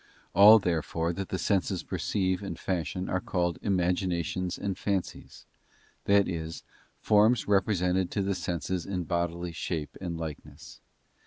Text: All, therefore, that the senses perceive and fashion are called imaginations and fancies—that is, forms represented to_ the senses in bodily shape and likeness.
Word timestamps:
All, 0.33 0.57
therefore, 0.57 1.13
that 1.13 1.29
the 1.29 1.37
senses 1.37 1.83
perceive 1.83 2.41
and 2.41 2.57
fashion 2.57 3.07
are 3.07 3.19
called 3.21 3.59
imaginations 3.61 4.57
and 4.57 4.75
fancies—that 4.75 6.27
is, 6.27 6.63
forms 6.97 7.47
represented 7.47 8.09
to_ 8.09 8.21
the 8.25 8.33
senses 8.33 8.87
in 8.87 9.03
bodily 9.03 9.51
shape 9.51 9.95
and 10.01 10.17
likeness. 10.17 10.81